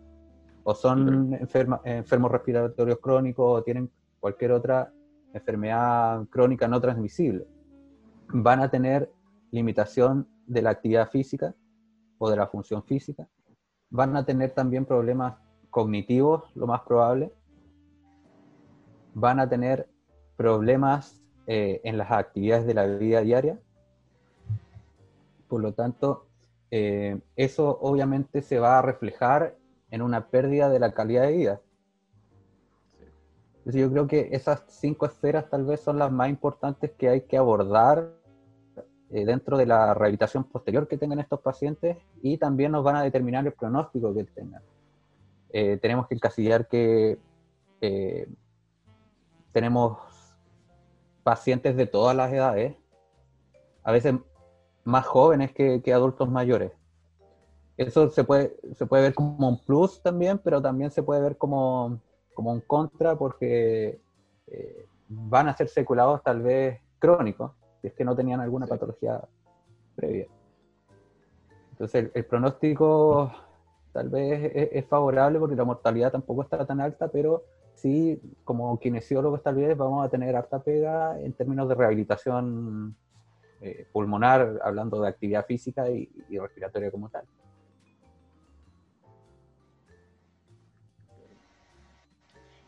o 0.64 0.74
son 0.74 1.34
enfermos 1.34 2.32
respiratorios 2.32 2.98
crónicos 2.98 3.60
o 3.60 3.62
tienen 3.62 3.90
cualquier 4.18 4.52
otra 4.52 4.92
enfermedad 5.32 6.26
crónica 6.30 6.66
no 6.66 6.80
transmisible. 6.80 7.46
Van 8.28 8.60
a 8.60 8.70
tener 8.70 9.10
limitación 9.50 10.26
de 10.46 10.62
la 10.62 10.70
actividad 10.70 11.10
física 11.10 11.54
o 12.18 12.30
de 12.30 12.36
la 12.36 12.46
función 12.46 12.82
física. 12.82 13.28
Van 13.90 14.16
a 14.16 14.24
tener 14.24 14.50
también 14.50 14.84
problemas 14.84 15.36
cognitivos, 15.70 16.44
lo 16.54 16.66
más 16.66 16.80
probable. 16.80 17.32
Van 19.14 19.38
a 19.38 19.48
tener 19.48 19.88
problemas 20.36 21.22
eh, 21.46 21.80
en 21.84 21.98
las 21.98 22.10
actividades 22.10 22.66
de 22.66 22.74
la 22.74 22.86
vida 22.86 23.20
diaria 23.20 23.60
por 25.54 25.62
lo 25.62 25.72
tanto, 25.72 26.26
eh, 26.72 27.20
eso 27.36 27.78
obviamente 27.80 28.42
se 28.42 28.58
va 28.58 28.80
a 28.80 28.82
reflejar 28.82 29.56
en 29.94 30.02
una 30.02 30.28
pérdida 30.28 30.68
de 30.68 30.80
la 30.80 30.92
calidad 30.92 31.22
de 31.22 31.32
vida. 31.32 31.60
Entonces 33.58 33.80
yo 33.80 33.90
creo 33.92 34.06
que 34.08 34.28
esas 34.32 34.64
cinco 34.66 35.06
esferas 35.06 35.48
tal 35.48 35.64
vez 35.64 35.80
son 35.80 35.98
las 35.98 36.10
más 36.10 36.28
importantes 36.28 36.90
que 36.98 37.08
hay 37.08 37.20
que 37.22 37.36
abordar 37.36 38.10
eh, 39.10 39.24
dentro 39.24 39.56
de 39.56 39.66
la 39.66 39.94
rehabilitación 39.94 40.42
posterior 40.42 40.88
que 40.88 40.98
tengan 40.98 41.20
estos 41.20 41.40
pacientes 41.40 41.96
y 42.22 42.38
también 42.38 42.72
nos 42.72 42.82
van 42.82 42.96
a 42.96 43.02
determinar 43.02 43.46
el 43.46 43.52
pronóstico 43.52 44.12
que 44.12 44.24
tengan. 44.24 44.62
Eh, 45.50 45.78
tenemos 45.80 46.08
que 46.08 46.16
encasillar 46.16 46.66
que 46.66 47.18
tenemos 49.52 49.98
pacientes 51.22 51.76
de 51.76 51.86
todas 51.86 52.16
las 52.16 52.32
edades, 52.32 52.74
a 53.82 53.92
veces 53.92 54.14
más 54.82 55.06
jóvenes 55.06 55.52
que, 55.52 55.80
adultos 55.92 56.28
mayores. 56.30 56.72
Eso 57.76 58.08
se 58.10 58.24
puede, 58.24 58.56
se 58.74 58.86
puede 58.86 59.04
ver 59.04 59.14
como 59.14 59.48
un 59.48 59.58
plus 59.58 60.00
también, 60.00 60.38
pero 60.38 60.62
también 60.62 60.90
se 60.90 61.02
puede 61.02 61.20
ver 61.20 61.36
como, 61.36 62.00
un 62.36 62.60
contra 62.60 63.16
porque 63.16 64.00
eh, 64.46 64.86
van 65.08 65.48
a 65.48 65.56
ser 65.56 65.68
seculados 65.68 66.22
tal 66.22 66.42
vez 66.42 66.80
crónicos, 66.98 67.52
si 67.80 67.88
es 67.88 67.94
que 67.94 68.04
no 68.04 68.14
tenían 68.14 68.40
alguna 68.40 68.66
patología 68.66 69.20
previa. 69.96 70.26
Entonces 71.72 72.10
el, 72.14 72.24
pronóstico 72.24 73.32
tal 73.92 74.08
vez 74.08 74.52
es, 74.54 74.86
favorable 74.86 75.40
porque 75.40 75.56
la 75.56 75.64
mortalidad 75.64 76.12
tampoco 76.12 76.42
está 76.42 76.64
tan 76.64 76.80
alta, 76.80 77.08
pero 77.08 77.44
sí, 77.74 78.20
como 78.44 78.78
kinesiólogos 78.78 79.42
tal 79.42 79.56
vez 79.56 79.76
vamos 79.76 80.06
a 80.06 80.08
tener 80.08 80.36
harta 80.36 80.62
pega 80.62 81.20
en 81.20 81.32
términos 81.32 81.68
de 81.68 81.74
rehabilitación 81.74 82.96
eh, 83.60 83.86
pulmonar, 83.92 84.60
hablando 84.62 85.00
de 85.00 85.08
actividad 85.08 85.46
física 85.46 85.88
y, 85.90 86.08
respiratoria 86.38 86.90
como 86.90 87.08
tal. 87.08 87.24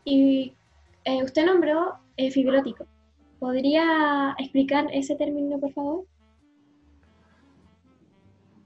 Y 0.09 0.53
eh, 1.03 1.21
usted 1.21 1.45
nombró 1.45 1.97
eh, 2.15 2.31
fibrótico. 2.31 2.85
¿Podría 3.39 4.33
explicar 4.39 4.87
ese 4.93 5.17
término, 5.17 5.59
por 5.59 5.73
favor? 5.73 6.05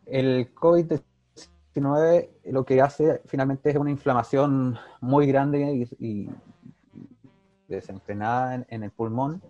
El 0.06 0.54
COVID-19 0.54 2.30
lo 2.46 2.64
que 2.64 2.80
hace 2.80 3.22
finalmente 3.26 3.72
es 3.72 3.76
una 3.76 3.90
inflamación 3.90 4.78
muy 5.00 5.26
grande 5.26 5.88
y, 5.98 6.30
desenfrenada 7.68 8.64
en, 8.68 8.84
el 8.84 8.92
pulmón, 8.92 9.42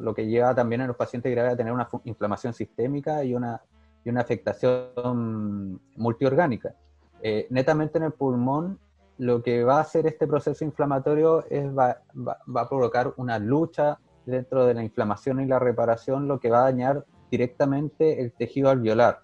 lo 0.00 0.14
que 0.14 0.26
lleva 0.26 0.54
también 0.54 0.80
a 0.80 0.86
los 0.86 0.96
pacientes 0.96 1.30
graves 1.30 1.52
a 1.52 1.56
tener 1.58 1.74
una 1.74 1.90
inflamación 2.04 2.54
sistémica 2.54 3.22
y 3.22 3.34
una, 3.34 3.60
y 4.02 4.08
una 4.08 4.22
afectación 4.22 5.78
multiorgánica. 5.94 6.74
Eh, 7.20 7.46
netamente 7.50 7.98
en 7.98 8.04
el 8.04 8.12
pulmón, 8.12 8.78
lo 9.18 9.42
que 9.42 9.64
va 9.64 9.78
a 9.78 9.80
hacer 9.80 10.06
este 10.06 10.26
proceso 10.26 10.64
inflamatorio 10.64 11.44
es 11.48 11.66
va, 11.66 12.02
va, 12.16 12.60
a 12.60 12.68
provocar 12.68 13.14
una 13.16 13.38
lucha 13.38 13.98
dentro 14.26 14.66
de 14.66 14.74
la 14.74 14.82
inflamación 14.82 15.40
y 15.40 15.46
la 15.46 15.58
reparación, 15.58 16.26
lo 16.26 16.40
que 16.40 16.50
va 16.50 16.60
a 16.60 16.64
dañar 16.64 17.04
directamente 17.30 18.20
el 18.20 18.32
tejido 18.32 18.70
alveolar 18.70 19.20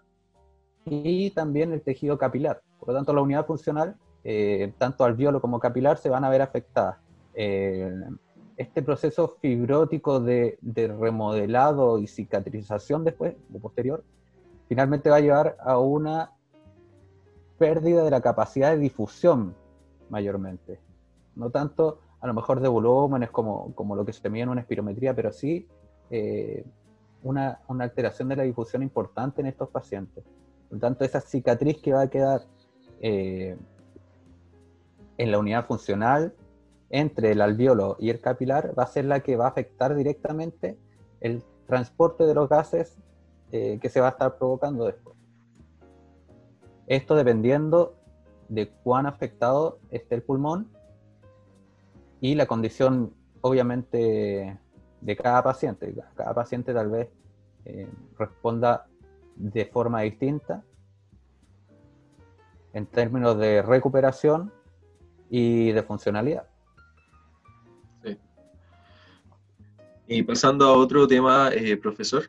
y 0.85 1.31
también 1.31 1.73
el 1.73 1.83
tejido 1.83 2.19
capilar. 2.19 2.63
Por 2.79 2.89
lo 2.89 2.95
tanto, 2.95 3.13
la 3.13 3.23
unidad 3.23 3.47
funcional, 3.47 3.97
eh, 4.25 4.73
tanto 4.79 5.05
alveolo 5.05 5.41
como 5.41 5.61
capilar, 5.61 5.99
se 5.99 6.09
van 6.09 6.25
a 6.25 6.31
ver 6.31 6.43
afectadas. 6.43 6.99
Eh, 7.35 7.93
este 8.57 8.83
proceso 8.83 9.37
fibrótico 9.41 10.21
de, 10.21 10.59
remodelado 10.99 11.99
y 11.99 12.07
cicatrización 12.07 13.05
después, 13.05 13.35
o 13.55 13.59
posterior, 13.59 14.05
finalmente 14.69 15.09
va 15.09 15.17
a 15.17 15.21
llevar 15.21 15.57
a 15.61 15.79
una 15.79 16.33
pérdida 17.59 18.05
de 18.05 18.11
la 18.11 18.21
capacidad 18.21 18.71
de 18.71 18.79
difusión 18.79 19.55
mayormente. 20.11 20.79
No 21.37 21.51
tanto 21.51 22.01
a 22.21 22.27
lo 22.27 22.35
mejor 22.35 22.61
de 22.61 22.69
volúmenes 22.69 23.31
como, 23.31 23.75
como 23.75 23.97
lo 23.97 24.05
que 24.05 24.13
se 24.13 24.29
mide 24.29 24.43
en 24.43 24.51
una 24.51 24.61
espirometría, 24.61 25.15
pero 25.15 25.33
sí 25.33 25.67
eh, 26.11 26.65
una, 27.23 27.61
alteración 27.69 28.29
de 28.29 28.37
la 28.37 28.43
difusión 28.43 28.83
importante 28.83 29.41
en 29.41 29.47
estos 29.47 29.69
pacientes. 29.69 30.25
Por 30.69 30.77
lo 30.77 30.79
tanto, 30.79 31.05
esa 31.05 31.21
cicatriz 31.21 31.81
que 31.81 31.93
va 31.93 32.03
a 32.03 32.11
quedar 32.11 32.43
eh, 33.01 33.57
en 35.17 35.31
la 35.31 35.39
unidad 35.39 35.67
funcional 35.67 36.35
entre 36.91 37.33
el 37.33 37.41
alveolo 37.41 37.97
y 38.01 38.11
el 38.11 38.21
capilar 38.21 38.75
va 38.79 38.85
a 38.85 38.87
ser 38.87 39.05
la 39.05 39.21
que 39.21 39.37
va 39.37 39.47
a 39.47 39.49
afectar 39.49 39.95
directamente 39.95 40.79
el 41.21 41.43
transporte 41.67 42.25
de 42.25 42.35
los 42.35 42.49
gases 42.49 42.97
eh, 43.53 43.79
que 43.81 43.89
se 43.89 44.01
va 44.01 44.09
a 44.09 44.11
estar 44.11 44.37
provocando 44.37 44.87
después. 44.87 45.17
Esto 46.87 47.15
dependiendo 47.15 47.95
de 48.51 48.69
cuán 48.69 49.07
afectado 49.07 49.79
esté 49.91 50.17
el 50.17 50.23
pulmón 50.23 50.69
y 52.21 52.35
la 52.35 52.47
condición, 52.47 53.15
obviamente, 53.41 54.59
de 55.01 55.17
cada 55.17 55.43
paciente. 55.43 55.95
Cada 56.17 56.35
paciente 56.35 56.75
tal 56.75 56.91
vez 56.91 57.09
eh, 57.65 57.89
responda 58.19 58.87
de 59.37 59.65
forma 59.67 60.03
distinta 60.03 60.65
en 62.73 62.87
términos 62.87 63.39
de 63.39 63.63
recuperación 63.63 64.53
y 65.31 65.71
de 65.73 65.83
funcionalidad. 65.85 66.47
Y 70.09 70.25
pasando 70.25 70.67
a 70.67 70.73
otro 70.73 71.07
tema, 71.07 71.51
eh, 71.53 71.77
profesor, 71.77 72.29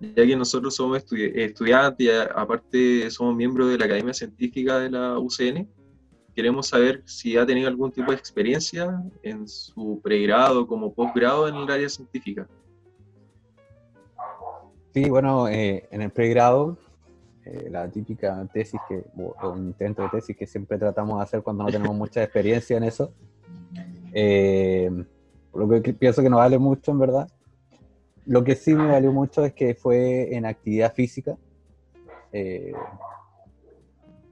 ya 0.00 0.26
que 0.26 0.36
nosotros 0.36 0.74
somos 0.74 1.02
estudiantes 1.10 2.06
y 2.06 2.10
aparte 2.10 3.10
somos 3.10 3.34
miembros 3.34 3.70
de 3.70 3.78
la 3.78 3.86
Academia 3.86 4.12
Científica 4.12 4.78
de 4.78 4.90
la 4.90 5.18
UCN, 5.18 5.68
queremos 6.34 6.68
saber 6.68 7.02
si 7.06 7.36
ha 7.36 7.46
tenido 7.46 7.68
algún 7.68 7.90
tipo 7.90 8.10
de 8.10 8.18
experiencia 8.18 9.02
en 9.22 9.48
su 9.48 10.00
pregrado 10.02 10.66
como 10.66 10.92
posgrado 10.92 11.48
en 11.48 11.56
el 11.56 11.70
área 11.70 11.88
científica. 11.88 12.46
Sí, 14.92 15.08
bueno, 15.08 15.48
eh, 15.48 15.86
en 15.90 16.02
el 16.02 16.10
pregrado, 16.10 16.76
eh, 17.44 17.68
la 17.70 17.88
típica 17.90 18.46
tesis 18.52 18.80
que, 18.88 19.02
o 19.16 19.56
intento 19.56 20.02
de 20.02 20.08
tesis 20.10 20.36
que 20.36 20.46
siempre 20.46 20.78
tratamos 20.78 21.18
de 21.18 21.22
hacer 21.22 21.42
cuando 21.42 21.64
no 21.64 21.70
tenemos 21.70 21.96
mucha 21.96 22.22
experiencia 22.22 22.76
en 22.76 22.84
eso, 22.84 23.12
lo 25.54 25.82
que 25.82 25.94
pienso 25.94 26.22
que 26.22 26.30
no 26.30 26.36
vale 26.36 26.58
mucho, 26.58 26.90
en 26.90 26.98
verdad. 26.98 27.28
Lo 28.26 28.44
que 28.44 28.54
sí 28.56 28.74
me 28.74 28.86
valió 28.86 29.12
mucho 29.12 29.44
es 29.44 29.52
que 29.52 29.74
fue 29.74 30.34
en 30.34 30.46
actividad 30.46 30.92
física. 30.92 31.36
Eh, 32.32 32.72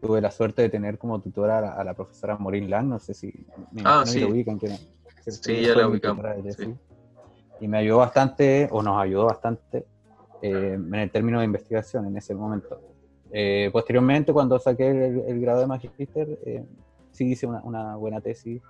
tuve 0.01 0.21
la 0.21 0.31
suerte 0.31 0.63
de 0.63 0.69
tener 0.69 0.99
como 0.99 1.21
tutora 1.21 1.75
a 1.75 1.85
la, 1.85 1.95
profesora 1.95 2.37
Maureen 2.37 2.69
Lang, 2.69 2.89
no 2.89 2.99
sé 2.99 3.15
si 3.15 3.33
me 3.73 3.83
ah, 3.85 4.03
sí. 4.05 4.21
lo 4.21 4.29
ubican. 4.29 4.59
sí, 5.27 5.63
ya 5.63 5.75
la 5.75 5.89
ubicamos. 5.89 6.25
Y 7.61 7.69
me 7.69 7.79
ayudó 7.79 7.99
bastante, 7.99 8.69
o 8.71 8.83
nos 8.83 9.01
ayudó 9.01 9.27
bastante, 9.27 9.87
eh, 10.43 10.75
en 10.75 10.95
el 10.95 11.11
término 11.11 11.39
de 11.39 11.47
investigación 11.47 12.07
en 12.07 12.17
ese 12.17 12.35
momento. 12.35 12.81
Eh, 13.33 13.71
posteriormente, 13.73 14.33
cuando 14.33 14.59
saqué 14.59 14.89
el, 14.89 15.41
grado 15.41 15.61
de 15.61 15.67
magíster, 15.67 16.39
sí 17.13 17.31
hice 17.31 17.47
una, 17.47 17.63
una 17.63 17.97
buena 17.97 18.21
tesis 18.21 18.61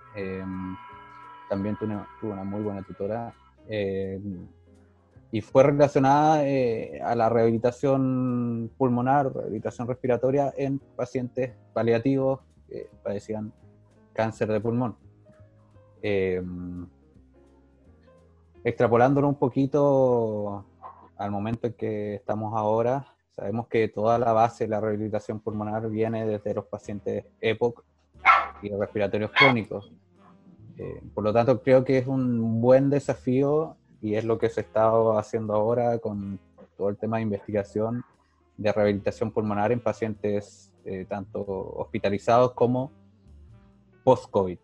también 1.49 1.77
tuve 1.77 1.95
una, 2.21 2.43
muy 2.43 2.61
buena 2.61 2.81
tutora. 2.83 3.33
Y 5.31 5.41
fue 5.41 5.63
relacionada 5.63 6.47
eh, 6.47 7.01
a 7.03 7.15
la 7.15 7.29
rehabilitación 7.29 8.71
pulmonar, 8.77 9.33
rehabilitación 9.33 9.87
respiratoria 9.87 10.53
en 10.55 10.79
pacientes 10.79 11.53
paliativos 11.73 12.39
que 12.67 12.89
padecían 13.03 13.51
cáncer 14.13 14.51
de 14.51 14.61
pulmón. 14.61 14.95
Eh, 16.01 16.41
extrapolándolo 18.63 19.27
un 19.27 19.35
poquito 19.35 20.65
al 21.17 21.31
momento 21.31 21.67
en 21.67 21.73
que 21.73 22.15
estamos 22.15 22.53
ahora, 22.55 23.05
sabemos 23.35 23.67
que 23.67 23.87
toda 23.89 24.17
la 24.17 24.33
base 24.33 24.63
de 24.63 24.69
la 24.69 24.79
rehabilitación 24.79 25.39
pulmonar 25.39 25.89
viene 25.89 26.25
desde 26.25 26.53
los 26.53 26.65
pacientes 26.65 27.25
EPOC 27.41 27.83
y 28.61 28.69
respiratorios 28.69 29.31
crónicos. 29.31 29.93
Eh, 30.77 31.01
por 31.13 31.23
lo 31.23 31.33
tanto, 31.33 31.61
creo 31.61 31.83
que 31.83 31.97
es 31.99 32.07
un 32.07 32.61
buen 32.61 32.89
desafío 32.89 33.77
y 34.05 34.15
es 34.15 34.23
lo 34.23 34.37
que 34.37 34.49
se 34.49 34.61
está 34.61 34.91
haciendo 35.17 35.55
ahora 35.55 35.97
con 35.97 36.39
todo 36.77 36.89
el 36.89 36.95
tema 36.95 37.17
de 37.17 37.23
investigación 37.23 38.03
de 38.55 38.71
rehabilitación 38.71 39.31
pulmonar 39.31 39.71
en 39.71 39.79
pacientes 39.79 40.71
eh, 40.85 41.07
tanto 41.09 41.43
hospitalizados 41.43 42.51
como 42.51 42.91
post-COVID, 44.03 44.59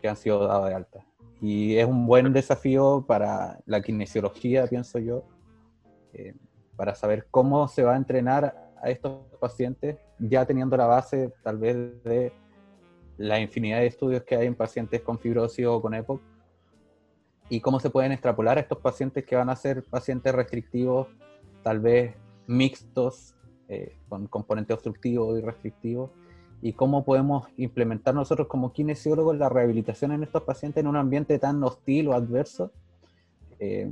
que 0.00 0.08
han 0.08 0.16
sido 0.16 0.44
dados 0.48 0.68
de 0.68 0.74
alta. 0.74 1.06
Y 1.40 1.76
es 1.76 1.86
un 1.86 2.08
buen 2.08 2.32
desafío 2.32 3.04
para 3.06 3.60
la 3.66 3.80
kinesiología, 3.80 4.66
pienso 4.66 4.98
yo, 4.98 5.22
eh, 6.12 6.34
para 6.74 6.96
saber 6.96 7.28
cómo 7.30 7.68
se 7.68 7.84
va 7.84 7.94
a 7.94 7.96
entrenar 7.96 8.72
a 8.82 8.90
estos 8.90 9.20
pacientes, 9.38 9.96
ya 10.18 10.44
teniendo 10.44 10.76
la 10.76 10.86
base 10.86 11.32
tal 11.44 11.58
vez 11.58 12.02
de 12.02 12.32
la 13.16 13.38
infinidad 13.38 13.78
de 13.78 13.86
estudios 13.86 14.24
que 14.24 14.34
hay 14.34 14.48
en 14.48 14.56
pacientes 14.56 15.02
con 15.02 15.20
fibrosis 15.20 15.66
o 15.66 15.80
con 15.80 15.94
EPOC, 15.94 16.20
y 17.48 17.60
cómo 17.60 17.80
se 17.80 17.90
pueden 17.90 18.12
extrapolar 18.12 18.58
a 18.58 18.60
estos 18.60 18.78
pacientes 18.78 19.24
que 19.24 19.36
van 19.36 19.50
a 19.50 19.56
ser 19.56 19.84
pacientes 19.84 20.34
restrictivos, 20.34 21.08
tal 21.62 21.80
vez 21.80 22.14
mixtos, 22.46 23.34
eh, 23.68 23.96
con 24.08 24.26
componente 24.26 24.72
obstructivo 24.72 25.36
y 25.36 25.40
restrictivo, 25.40 26.10
y 26.62 26.72
cómo 26.72 27.04
podemos 27.04 27.46
implementar 27.56 28.14
nosotros 28.14 28.48
como 28.48 28.72
kinesiólogos 28.72 29.36
la 29.36 29.48
rehabilitación 29.48 30.12
en 30.12 30.22
estos 30.22 30.42
pacientes 30.42 30.80
en 30.80 30.88
un 30.88 30.96
ambiente 30.96 31.38
tan 31.38 31.62
hostil 31.62 32.08
o 32.08 32.14
adverso, 32.14 32.72
eh, 33.58 33.90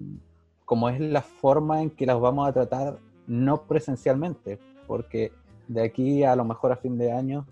como 0.65 0.89
es 0.89 1.01
la 1.01 1.23
forma 1.23 1.83
en 1.83 1.91
que 1.91 2.07
las 2.07 2.19
vamos 2.19 2.49
a 2.49 2.53
tratar 2.53 2.99
no 3.27 3.63
presencialmente, 3.63 4.59
porque 4.87 5.33
de 5.69 5.83
aquí 5.83 6.25
a 6.25 6.35
lo 6.37 6.45
mejor 6.45 6.73
a 6.73 6.77
fin 6.77 6.99
de 6.99 7.13
año 7.13 7.47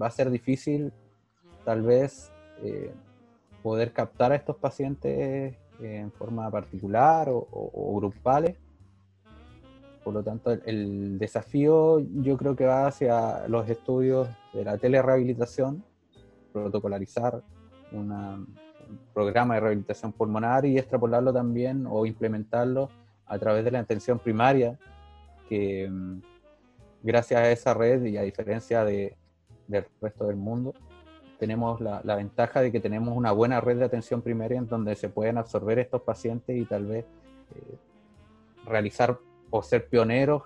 va 0.00 0.06
a 0.06 0.10
ser 0.10 0.30
difícil 0.30 0.92
tal 1.64 1.82
vez 1.82 2.32
eh, 2.62 2.92
poder 3.62 3.92
captar 3.92 4.32
a 4.32 4.36
estos 4.36 4.56
pacientes 4.56 5.54
en 5.80 6.12
forma 6.12 6.50
particular 6.50 7.28
o, 7.30 7.96
grupales. 7.96 8.56
Por 10.04 10.14
lo 10.14 10.22
tanto, 10.22 10.50
el, 10.50 11.18
desafío 11.18 12.00
yo 12.00 12.36
creo 12.36 12.56
que 12.56 12.66
va 12.66 12.86
hacia 12.86 13.46
los 13.48 13.68
estudios 13.68 14.28
de 14.52 14.64
la 14.64 14.76
telerehabilitación, 14.76 15.84
protocolarizar 16.52 17.42
un 17.92 18.56
programa 19.14 19.54
de 19.54 19.60
rehabilitación 19.60 20.12
pulmonar 20.12 20.66
y 20.66 20.76
extrapolarlo 20.76 21.32
también 21.32 21.86
o 21.88 22.04
implementarlo 22.04 22.90
a 23.26 23.38
través 23.38 23.64
de 23.64 23.70
la 23.70 23.78
atención 23.78 24.18
primaria, 24.18 24.78
que 25.48 25.88
mm, 25.88 26.20
gracias 27.02 27.40
a 27.40 27.50
esa 27.50 27.74
red 27.74 28.04
y 28.04 28.16
a 28.16 28.22
diferencia 28.22 28.84
de, 28.84 29.16
del 29.68 29.86
resto 30.00 30.26
del 30.26 30.36
mundo, 30.36 30.74
tenemos 31.42 31.80
la, 31.80 32.14
ventaja 32.14 32.60
de 32.60 32.70
que 32.70 32.78
tenemos 32.78 33.16
una 33.16 33.32
buena 33.32 33.60
red 33.60 33.76
de 33.76 33.84
atención 33.84 34.22
primaria 34.22 34.58
en 34.58 34.68
donde 34.68 34.94
se 34.94 35.08
pueden 35.08 35.38
absorber 35.38 35.80
estos 35.80 36.00
pacientes 36.02 36.56
y 36.56 36.64
tal 36.64 36.86
vez 36.86 37.04
eh, 37.04 37.76
realizar 38.64 39.18
o 39.50 39.60
ser 39.60 39.88
pioneros 39.88 40.44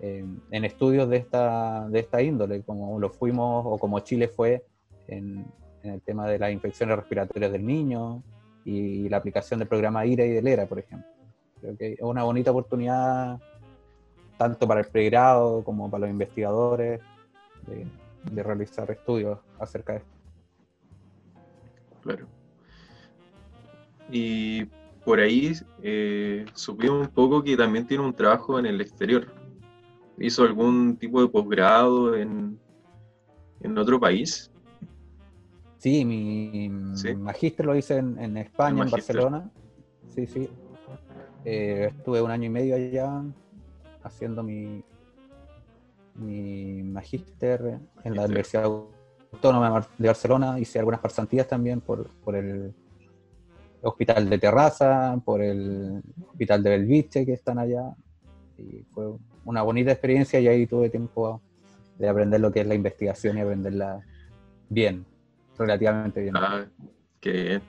en 0.00 0.64
estudios 0.64 1.08
de 1.08 1.18
esta, 1.18 1.88
de 1.88 2.00
esta 2.00 2.20
índole, 2.20 2.62
como 2.62 2.98
lo 2.98 3.10
fuimos 3.10 3.64
o 3.64 3.78
como 3.78 4.00
Chile 4.00 4.26
fue 4.26 4.64
en, 5.06 5.46
el 5.84 6.00
tema 6.00 6.26
de 6.26 6.40
las 6.40 6.50
infecciones 6.50 6.96
respiratorias 6.96 7.52
del 7.52 7.64
niño 7.64 8.20
y, 8.64 9.08
la 9.08 9.18
aplicación 9.18 9.60
del 9.60 9.68
programa 9.68 10.04
IRA 10.04 10.24
y 10.24 10.30
del 10.30 10.48
ERA, 10.48 10.66
por 10.66 10.80
ejemplo. 10.80 11.08
Creo 11.60 11.76
que 11.76 11.92
es 11.92 12.00
una 12.00 12.24
bonita 12.24 12.50
oportunidad 12.50 13.38
tanto 14.36 14.66
para 14.66 14.80
el 14.80 14.86
pregrado 14.86 15.62
como 15.62 15.88
para 15.88 16.02
los 16.02 16.10
investigadores 16.10 17.00
realizar 18.30 18.90
estudios 18.90 19.38
acerca 19.58 19.94
de 19.94 19.98
esto. 19.98 20.10
Claro. 22.02 22.26
Y 24.10 24.64
por 25.04 25.20
ahí 25.20 25.52
eh, 25.82 26.46
supimos 26.54 27.06
un 27.06 27.12
poco 27.12 27.42
que 27.42 27.56
también 27.56 27.86
tiene 27.86 28.04
un 28.04 28.14
trabajo 28.14 28.58
en 28.58 28.66
el 28.66 28.80
exterior. 28.80 29.26
¿Hizo 30.18 30.42
algún 30.42 30.96
tipo 30.96 31.20
de 31.20 31.28
posgrado 31.28 32.16
en, 32.16 32.58
en 33.60 33.78
otro 33.78 34.00
país? 34.00 34.50
Sí, 35.78 36.04
mi, 36.04 36.68
magíster 37.16 37.66
lo 37.66 37.76
hice 37.76 37.98
en, 37.98 38.36
España, 38.36 38.82
en 38.82 38.90
Barcelona. 38.90 39.50
Sí, 40.08 40.26
sí. 40.26 40.48
Eh, 41.44 41.92
estuve 41.96 42.20
un 42.20 42.30
año 42.32 42.46
y 42.46 42.50
medio 42.50 42.74
allá 42.74 43.22
haciendo 44.02 44.42
mi, 44.42 44.82
mi 46.18 46.82
magíster 46.82 47.78
en 48.04 48.16
la 48.16 48.24
Universidad 48.24 48.64
Autónoma 49.32 49.86
de 49.98 50.06
Barcelona, 50.06 50.58
hice 50.58 50.78
algunas 50.78 51.00
pasantías 51.00 51.46
también 51.46 51.80
por, 51.80 52.08
por 52.24 52.34
el 52.34 52.74
Hospital 53.82 54.28
de 54.28 54.38
Terraza, 54.38 55.20
por 55.24 55.42
el 55.42 56.02
Hospital 56.28 56.62
de 56.62 56.70
Belviche 56.70 57.26
que 57.26 57.32
están 57.32 57.58
allá. 57.58 57.94
Y 58.56 58.82
fue 58.90 59.12
una 59.44 59.62
bonita 59.62 59.92
experiencia 59.92 60.40
y 60.40 60.48
ahí 60.48 60.66
tuve 60.66 60.90
tiempo 60.90 61.40
de 61.98 62.08
aprender 62.08 62.40
lo 62.40 62.50
que 62.50 62.60
es 62.60 62.66
la 62.66 62.74
investigación 62.74 63.38
y 63.38 63.40
aprenderla 63.40 64.00
bien, 64.68 65.04
relativamente 65.56 66.20
bien. 66.20 66.36
Ah, 66.36 66.66
qué 67.20 67.32
bien. 67.32 67.62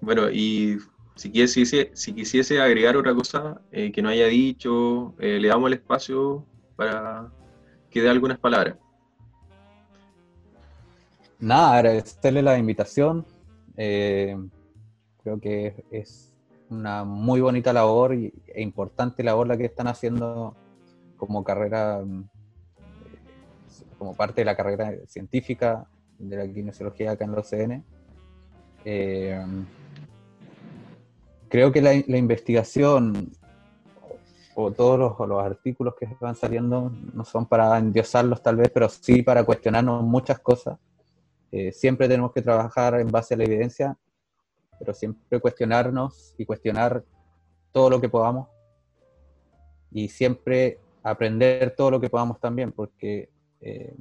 Bueno, 0.00 0.30
y 0.30 0.78
si 1.14 1.30
quisiese, 1.30 1.90
si 1.94 2.12
quisiese 2.12 2.60
agregar 2.60 2.96
otra 2.96 3.14
cosa 3.14 3.60
eh, 3.72 3.90
que 3.90 4.02
no 4.02 4.10
haya 4.10 4.26
dicho, 4.26 5.14
eh, 5.18 5.38
le 5.40 5.48
damos 5.48 5.68
el 5.68 5.74
espacio 5.74 6.46
para 6.76 7.30
que 7.90 8.02
dé 8.02 8.10
algunas 8.10 8.38
palabras. 8.38 8.76
Nada, 11.38 11.76
agradecerle 11.76 12.42
la 12.42 12.58
invitación. 12.58 13.26
Eh, 13.76 14.36
creo 15.22 15.40
que 15.40 15.84
es 15.90 16.32
una 16.70 17.04
muy 17.04 17.40
bonita 17.40 17.72
labor 17.72 18.12
e 18.14 18.32
importante 18.56 19.22
labor 19.22 19.46
la 19.46 19.56
que 19.56 19.66
están 19.66 19.88
haciendo 19.88 20.54
como 21.16 21.44
carrera, 21.44 22.02
como 23.98 24.14
parte 24.14 24.42
de 24.42 24.44
la 24.44 24.56
carrera 24.56 24.92
científica 25.06 25.86
de 26.18 26.36
la 26.36 26.52
kinesiología 26.52 27.12
acá 27.12 27.24
en 27.24 27.32
la 27.32 27.38
OCN. 27.38 27.84
Eh, 28.84 29.44
creo 31.48 31.72
que 31.72 31.82
la 31.82 32.16
investigación 32.16 33.32
o 34.58 34.72
todos 34.72 34.98
los, 35.28 35.44
artículos 35.44 35.94
que 36.00 36.08
van 36.18 36.34
saliendo 36.34 36.90
no 37.12 37.24
son 37.26 37.44
para 37.44 37.76
endiosarlos 37.76 38.42
tal 38.42 38.56
vez, 38.56 38.70
pero 38.72 38.88
sí 38.88 39.22
para 39.22 39.44
cuestionarnos 39.44 40.02
muchas 40.02 40.38
cosas. 40.38 40.78
Eh, 41.52 41.72
siempre 41.72 42.08
tenemos 42.08 42.32
que 42.32 42.40
trabajar 42.40 42.98
en 42.98 43.08
base 43.08 43.34
a 43.34 43.36
la 43.36 43.44
evidencia, 43.44 43.98
pero 44.78 44.94
siempre 44.94 45.40
cuestionarnos 45.40 46.34
y 46.38 46.46
cuestionar 46.46 47.04
todo 47.70 47.90
lo 47.90 48.00
que 48.00 48.08
podamos 48.08 48.48
y 49.92 50.08
siempre 50.08 50.80
aprender 51.02 51.74
todo 51.76 51.90
lo 51.90 52.00
que 52.00 52.08
podamos 52.08 52.40
también, 52.40 52.72
porque 52.72 53.28
eh, 53.60 53.94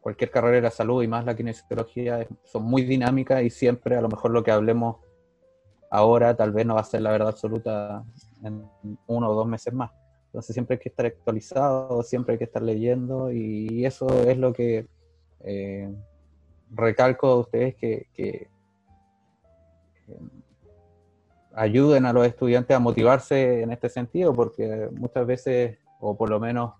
cualquier 0.00 0.30
carrera 0.30 0.54
de 0.54 0.62
la 0.62 0.70
salud 0.70 1.02
y 1.02 1.08
más 1.08 1.24
la 1.24 1.34
kinesiología 1.34 2.28
son 2.44 2.62
muy 2.62 2.82
dinámicas 2.82 3.42
y 3.42 3.50
siempre 3.50 3.96
a 3.96 4.00
lo 4.00 4.08
mejor 4.08 4.30
lo 4.30 4.44
que 4.44 4.52
hablemos 4.52 4.98
ahora 5.90 6.36
tal 6.36 6.52
vez 6.52 6.66
no 6.66 6.74
va 6.74 6.80
a 6.80 6.84
ser 6.84 7.02
la 7.02 7.10
verdad 7.10 7.28
absoluta 7.28 8.04
en 8.42 8.68
uno 9.06 9.30
o 9.30 9.34
dos 9.34 9.46
meses 9.46 9.72
más. 9.72 9.90
Entonces 10.26 10.54
siempre 10.54 10.74
hay 10.74 10.80
que 10.80 10.88
estar 10.88 11.06
actualizado, 11.06 12.02
siempre 12.02 12.32
hay 12.32 12.38
que 12.38 12.44
estar 12.44 12.62
leyendo 12.62 13.32
y 13.32 13.86
eso 13.86 14.06
es 14.24 14.36
lo 14.36 14.52
que 14.52 14.86
eh, 15.40 15.90
recalco 16.70 17.28
a 17.28 17.38
ustedes 17.40 17.74
que, 17.76 18.48
ayuden 21.54 22.04
a 22.04 22.12
los 22.12 22.26
estudiantes 22.26 22.76
a 22.76 22.80
motivarse 22.80 23.62
en 23.62 23.72
este 23.72 23.88
sentido, 23.88 24.34
porque 24.34 24.90
muchas 24.92 25.26
veces, 25.26 25.78
o 26.00 26.14
por 26.14 26.28
lo 26.28 26.38
menos 26.38 26.74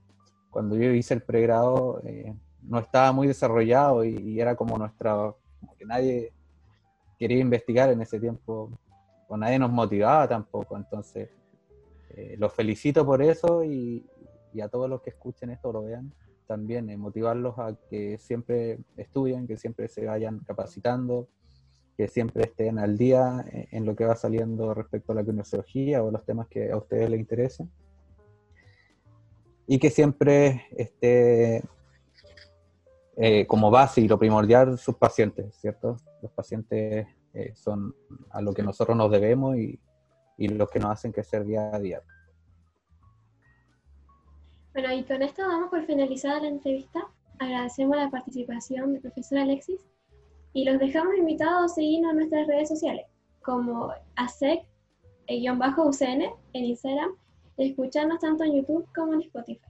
cuando 0.51 0.77
yo 0.77 0.91
hice 0.91 1.15
el 1.15 1.23
pregrado, 1.23 2.03
eh, 2.05 2.35
no 2.63 2.79
estaba 2.79 3.11
muy 3.13 3.27
desarrollado 3.27 4.05
y, 4.05 4.17
y, 4.19 4.41
era 4.41 4.55
como 4.55 4.77
nuestra, 4.77 5.15
como 5.15 5.77
que 5.79 5.87
nadie 5.87 6.33
quería 7.19 7.39
investigar 7.39 7.91
en 7.91 8.03
ese 8.03 8.21
tiempo, 8.21 8.71
o 9.29 9.37
nadie 9.37 9.59
nos 9.59 9.71
motivaba 9.71 10.29
tampoco, 10.29 10.77
entonces 10.77 11.31
eh, 12.11 12.37
los 12.39 12.53
felicito 12.53 13.05
por 13.05 13.23
eso 13.23 13.65
y, 13.65 14.05
a 14.63 14.69
todos 14.69 14.89
los 14.89 15.03
que 15.03 15.11
escuchen 15.11 15.51
esto 15.51 15.71
lo 15.71 15.83
vean 15.83 16.15
también, 16.47 16.89
eh, 16.89 16.97
motivarlos 16.97 17.59
a 17.59 17.77
que 17.91 18.17
siempre 18.17 18.79
estudien, 18.97 19.47
que 19.47 19.59
siempre 19.59 19.89
se 19.89 20.07
vayan 20.07 20.41
capacitando, 20.47 21.29
que 21.97 22.09
siempre 22.09 22.45
estén 22.45 22.79
al 22.79 22.97
día 22.97 23.45
en 23.51 23.85
lo 23.85 23.97
que 23.97 24.05
va 24.05 24.17
saliendo 24.17 24.73
respecto 24.73 25.13
a 25.13 25.15
la 25.15 25.25
kinesiología 25.25 26.03
o 26.03 26.11
los 26.11 26.25
temas 26.25 26.47
que 26.49 26.71
a 26.71 26.77
ustedes 26.77 27.11
les 27.11 27.21
interesen. 27.21 27.71
Y 29.67 29.79
que 29.79 29.91
siempre 29.91 30.67
esté 30.77 31.63
eh, 33.19 33.47
como 33.47 33.71
base 33.71 34.03
y 34.03 34.09
lo 34.09 34.19
primordial 34.19 34.77
sus 34.77 34.95
pacientes, 34.97 35.55
¿cierto? 35.57 35.97
Los 36.21 36.31
pacientes 36.33 37.07
eh, 37.37 37.55
son 37.55 37.95
a 38.31 38.41
lo 38.41 38.55
que 38.55 38.63
nosotros 38.63 38.97
nos 38.97 39.11
debemos 39.11 39.59
y, 39.59 39.79
y 40.39 40.49
los 40.49 40.71
que 40.71 40.79
nos 40.79 40.93
hacen 40.93 41.13
crecer 41.13 41.45
día 41.45 41.71
a 41.75 41.79
día. 41.79 42.01
Bueno, 44.73 44.95
y 44.95 45.05
con 45.05 45.21
esto 45.23 45.47
damos 45.47 45.69
por 45.69 45.85
finalizada 45.85 46.41
la 46.41 46.49
entrevista. 46.49 47.07
Agradecemos 47.39 47.95
la 47.97 48.11
participación 48.11 48.95
del 48.95 49.03
profesor 49.03 49.39
Alexis 49.39 49.87
y 50.55 50.65
los 50.65 50.79
dejamos 50.79 51.15
invitados 51.19 51.73
a 51.73 51.75
seguirnos 51.75 52.13
en 52.13 52.17
nuestras 52.17 52.47
redes 52.47 52.71
sociales 52.71 53.05
como 53.43 53.93
ASEC-UCN 54.17 56.23
en 56.55 56.65
Instagram 56.65 57.11
y 57.59 57.71
escucharnos 57.71 58.21
tanto 58.21 58.45
en 58.45 58.55
YouTube 58.55 58.89
como 58.95 59.13
en 59.13 59.21
Spotify. 59.23 59.61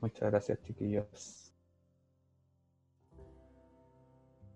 Muchas 0.00 0.30
gracias, 0.30 0.62
chiquillos. 0.62 1.43